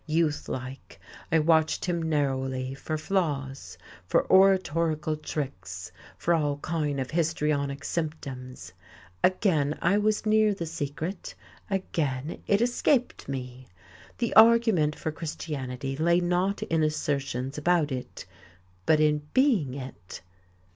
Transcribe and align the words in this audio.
Youthlike, 0.07 0.99
I 1.31 1.37
watched 1.37 1.85
him 1.85 2.01
narrowly 2.01 2.73
for 2.73 2.97
flaws, 2.97 3.77
for 4.07 4.25
oratorical 4.33 5.15
tricks, 5.15 5.91
for 6.17 6.33
all 6.33 6.57
kinds 6.57 6.99
of 6.99 7.11
histrionic 7.11 7.83
symptoms. 7.83 8.73
Again 9.23 9.77
I 9.79 9.99
was 9.99 10.25
near 10.25 10.55
the 10.55 10.65
secret; 10.65 11.35
again 11.69 12.41
it 12.47 12.61
escaped 12.61 13.29
me. 13.29 13.67
The 14.17 14.33
argument 14.33 14.95
for 14.95 15.11
Christianity 15.11 15.95
lay 15.95 16.19
not 16.19 16.63
in 16.63 16.81
assertions 16.81 17.59
about 17.59 17.91
it, 17.91 18.25
but 18.87 18.99
in 18.99 19.21
being 19.35 19.75
it. 19.75 20.21